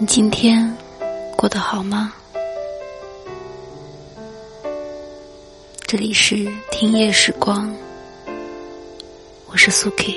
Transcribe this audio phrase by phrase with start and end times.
[0.00, 0.72] 你今天
[1.36, 2.12] 过得好吗？
[5.88, 7.74] 这里是听夜时光，
[9.46, 10.14] 我是苏 K。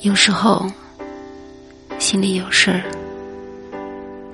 [0.00, 0.66] 有时候
[2.00, 2.82] 心里有事儿，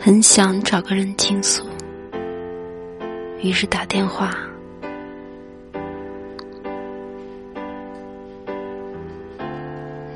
[0.00, 1.62] 很想找个人倾诉，
[3.42, 4.34] 于是打电话。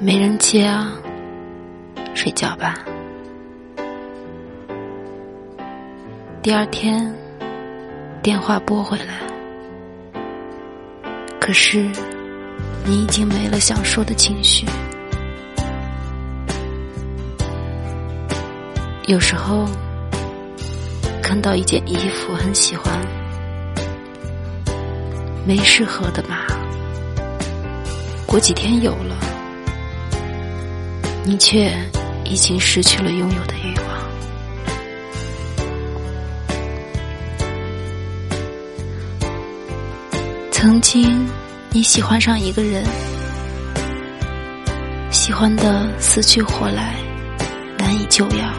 [0.01, 0.93] 没人接啊，
[2.15, 2.79] 睡觉吧。
[6.41, 7.13] 第二天，
[8.23, 9.21] 电话拨回来，
[11.41, 11.91] 可是
[12.85, 14.69] 你已经没了想说的情绪。
[19.09, 19.67] 有时候
[21.21, 22.97] 看到一件衣服很喜欢，
[25.45, 26.47] 没适合的码，
[28.27, 29.17] 过几天有了。
[31.29, 31.71] 你却
[32.25, 33.87] 已经失去了拥有的欲望。
[40.51, 41.29] 曾经，
[41.69, 42.83] 你喜欢上一个人，
[45.11, 46.95] 喜欢的死去活来，
[47.77, 48.51] 难以救药，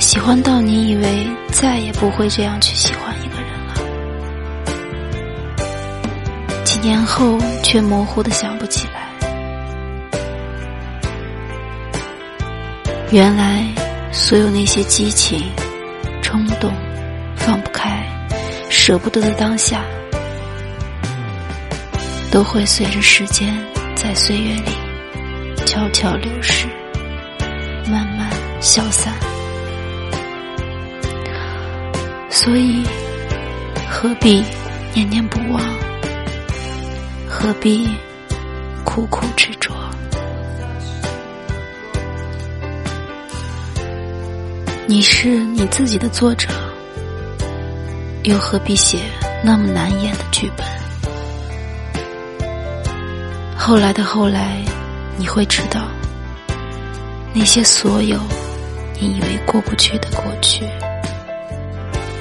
[0.00, 3.74] 喜欢到你以为再也不会这样去喜欢一个人了，
[6.64, 9.07] 几年后却模糊的想不起来。
[13.10, 13.64] 原来，
[14.12, 15.50] 所有那些激情、
[16.20, 16.70] 冲动、
[17.34, 18.06] 放不开、
[18.68, 19.82] 舍不得的当下，
[22.30, 23.56] 都会随着时间
[23.94, 24.72] 在岁月里
[25.64, 26.66] 悄悄流逝，
[27.90, 28.28] 慢慢
[28.60, 29.14] 消散。
[32.28, 32.84] 所以，
[33.88, 34.44] 何必
[34.92, 35.62] 念念不忘？
[37.26, 37.88] 何必
[38.84, 39.72] 苦苦执着？
[44.90, 46.48] 你是你自己的作者，
[48.22, 48.96] 又何必写
[49.44, 50.66] 那么难演的剧本？
[53.54, 54.62] 后来的后来，
[55.18, 55.82] 你会知道，
[57.34, 58.18] 那些所有
[58.98, 60.64] 你以为过不去的过去，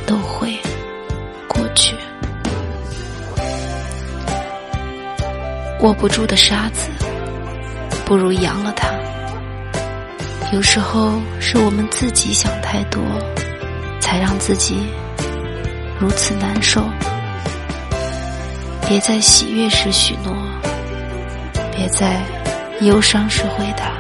[0.05, 0.53] 都会
[1.47, 1.95] 过去。
[5.79, 6.89] 握不住的沙子，
[8.03, 8.89] 不如扬了它。
[10.53, 13.03] 有时候是我们自己想太多，
[13.99, 14.87] 才让自己
[15.99, 16.87] 如此难受。
[18.87, 20.33] 别在喜悦时许诺，
[21.75, 22.21] 别在
[22.79, 23.91] 忧伤时回答，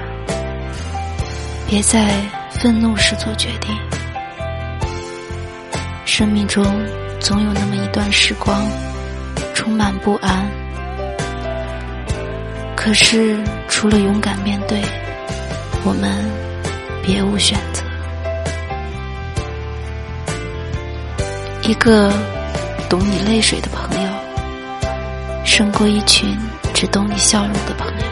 [1.67, 2.07] 别在
[2.51, 3.77] 愤怒时做决定。
[6.05, 6.63] 生命中
[7.19, 8.65] 总有那么一段时光，
[9.53, 10.49] 充满不安。
[12.73, 13.37] 可是
[13.67, 14.81] 除了勇敢面对。
[15.83, 16.25] 我们
[17.03, 17.83] 别无选择。
[21.63, 22.11] 一个
[22.89, 24.09] 懂你泪水的朋友，
[25.45, 26.37] 胜过一群
[26.73, 28.05] 只懂你笑容的朋友。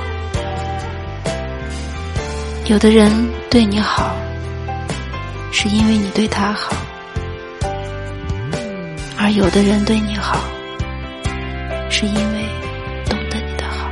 [2.68, 3.12] 有的人
[3.50, 4.16] 对你好，
[5.52, 6.74] 是因为你对他好；
[9.18, 10.40] 而有的人对你好，
[11.90, 12.46] 是因为
[13.06, 13.90] 懂得你的好。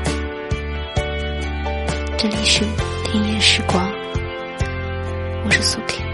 [2.17, 2.63] 这里是。
[3.13, 3.87] 音乐时光，
[5.45, 6.12] 我是苏婷。